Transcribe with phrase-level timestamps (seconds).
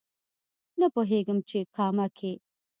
[0.79, 2.31] نه پوهېږم چې کامه کې